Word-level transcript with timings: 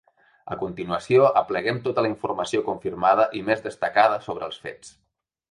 A 0.53 0.55
continuació 0.61 1.27
apleguem 1.41 1.81
tota 1.87 2.05
la 2.05 2.11
informació 2.13 2.65
confirmada 2.71 3.27
i 3.41 3.43
més 3.51 3.63
destacada 3.69 4.19
sobre 4.27 4.51
els 4.51 4.61
fets. 4.67 4.93